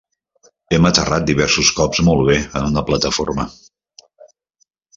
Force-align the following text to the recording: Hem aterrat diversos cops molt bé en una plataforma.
Hem 0.77 0.87
aterrat 0.89 1.27
diversos 1.27 1.69
cops 1.81 2.01
molt 2.09 2.25
bé 2.31 2.39
en 2.61 2.67
una 2.71 2.85
plataforma. 2.89 3.47